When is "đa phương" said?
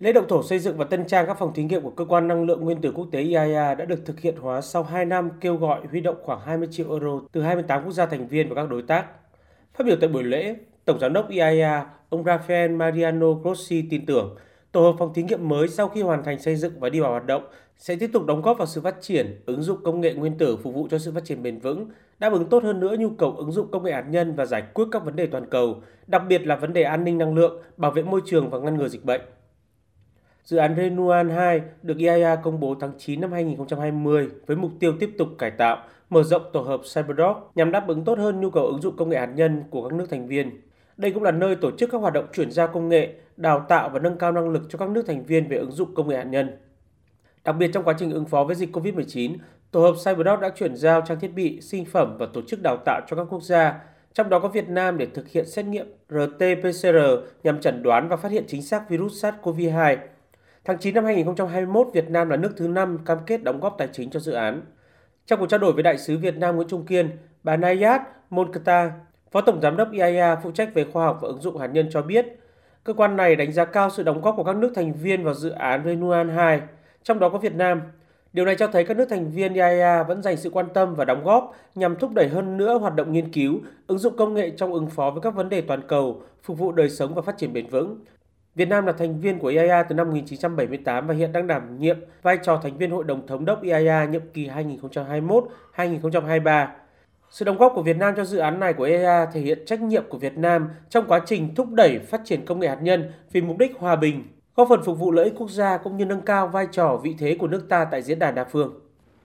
108.34-108.85